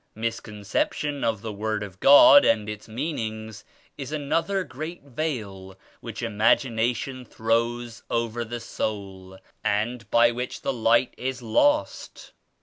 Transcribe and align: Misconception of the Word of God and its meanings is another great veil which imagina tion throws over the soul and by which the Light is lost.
Misconception 0.15 1.23
of 1.23 1.43
the 1.43 1.53
Word 1.53 1.83
of 1.83 1.99
God 1.99 2.43
and 2.43 2.67
its 2.67 2.87
meanings 2.87 3.63
is 3.99 4.11
another 4.11 4.63
great 4.63 5.03
veil 5.03 5.77
which 5.99 6.21
imagina 6.23 6.95
tion 6.95 7.23
throws 7.23 8.01
over 8.09 8.43
the 8.43 8.59
soul 8.59 9.37
and 9.63 10.09
by 10.09 10.31
which 10.31 10.61
the 10.63 10.73
Light 10.73 11.13
is 11.19 11.43
lost. 11.43 12.31